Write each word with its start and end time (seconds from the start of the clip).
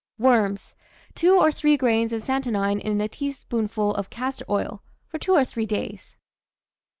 WORMS. 0.17 0.73
Two 1.13 1.35
or 1.35 1.51
three 1.51 1.77
grains 1.77 2.11
of 2.11 2.23
santonine 2.23 2.79
in 2.81 2.99
a 2.99 3.07
teaspoonful 3.07 3.93
of 3.93 4.09
castor 4.09 4.45
oil, 4.49 4.81
for 5.07 5.19
two 5.19 5.33
or 5.35 5.45
three 5.45 5.67
days. 5.67 6.17